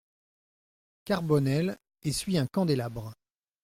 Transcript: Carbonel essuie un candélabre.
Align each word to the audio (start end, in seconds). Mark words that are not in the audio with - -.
Carbonel 1.05 1.77
essuie 2.01 2.39
un 2.39 2.47
candélabre. 2.47 3.13